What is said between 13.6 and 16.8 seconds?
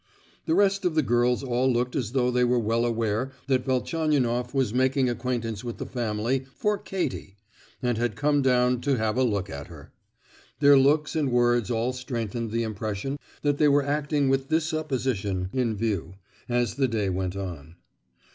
were acting with this supposition in view, as